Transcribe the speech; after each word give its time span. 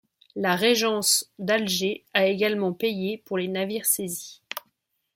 La 0.35 0.55
régence 0.55 1.29
d'Alger 1.37 2.03
a 2.15 2.25
également 2.25 2.73
payé 2.73 3.19
pour 3.19 3.37
les 3.37 3.47
navires 3.47 3.85
saisis. 3.85 4.41